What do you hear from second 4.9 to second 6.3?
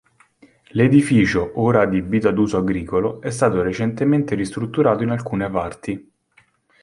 in alcune parti.